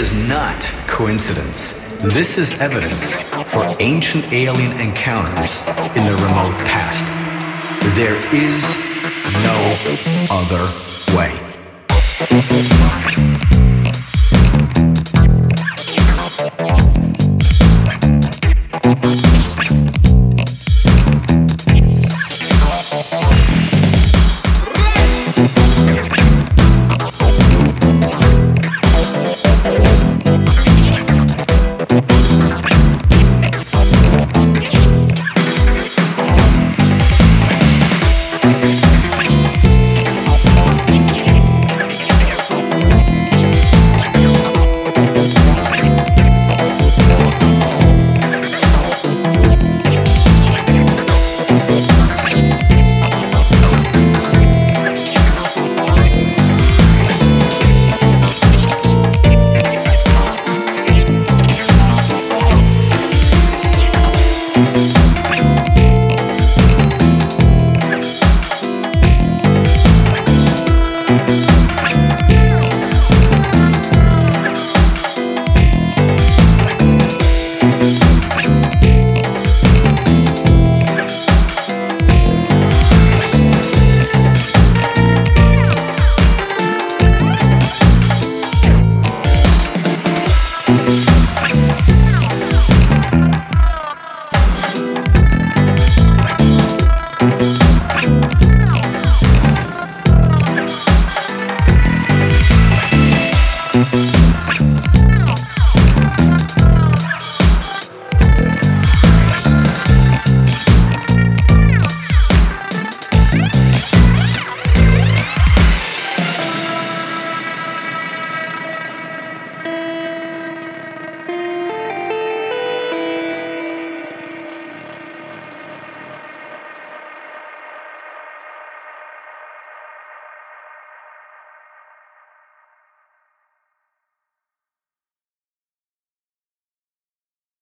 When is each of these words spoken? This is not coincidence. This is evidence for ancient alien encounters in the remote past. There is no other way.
This 0.00 0.12
is 0.12 0.28
not 0.28 0.62
coincidence. 0.86 1.72
This 2.00 2.38
is 2.38 2.58
evidence 2.58 3.12
for 3.50 3.66
ancient 3.80 4.32
alien 4.32 4.72
encounters 4.80 5.60
in 5.94 6.06
the 6.06 6.14
remote 6.24 6.56
past. 6.64 7.04
There 7.96 8.16
is 8.34 8.64
no 9.44 9.76
other 10.30 10.66
way. 11.14 11.38